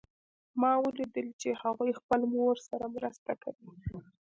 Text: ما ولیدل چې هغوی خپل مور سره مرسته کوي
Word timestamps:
ما 0.61 0.71
ولیدل 0.85 1.27
چې 1.41 1.49
هغوی 1.61 1.91
خپل 1.99 2.19
مور 2.33 2.55
سره 2.67 2.85
مرسته 2.95 3.31
کوي 3.43 3.69